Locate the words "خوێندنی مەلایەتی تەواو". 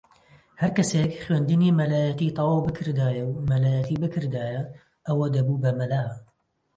1.23-2.65